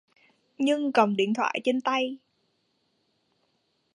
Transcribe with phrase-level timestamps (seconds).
[0.57, 2.17] Nhưng cầm điện thoại trên tay